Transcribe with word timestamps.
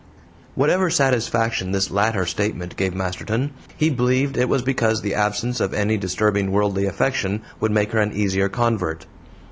Whatever 0.55 0.89
satisfaction 0.89 1.73
this 1.73 1.91
latter 1.91 2.25
statement 2.25 2.75
gave 2.75 2.95
Masterton, 2.95 3.51
he 3.77 3.91
believed 3.91 4.35
it 4.35 4.49
was 4.49 4.63
because 4.63 5.03
the 5.03 5.13
absence 5.13 5.59
of 5.59 5.75
any 5.75 5.95
disturbing 5.95 6.49
worldly 6.51 6.87
affection 6.87 7.43
would 7.59 7.71
make 7.71 7.91
her 7.91 7.99
an 8.01 8.11
easier 8.11 8.49
convert. 8.49 9.05